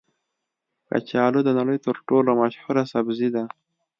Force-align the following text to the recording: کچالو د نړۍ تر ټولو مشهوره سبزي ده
کچالو 0.87 1.39
د 1.45 1.49
نړۍ 1.59 1.77
تر 1.85 1.95
ټولو 2.07 2.29
مشهوره 2.41 2.83
سبزي 2.93 3.29
ده 3.35 3.43